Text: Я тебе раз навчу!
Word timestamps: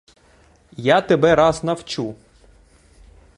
Я 0.95 1.01
тебе 1.01 1.35
раз 1.35 1.61
навчу! 1.63 2.15